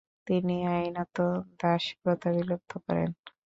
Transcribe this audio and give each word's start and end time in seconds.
তিনি 0.27 0.55
আইনত 0.73 1.15
দাসপ্রথা 1.59 2.29
বিলুপ্ত 2.35 2.71
করেন। 2.85 3.09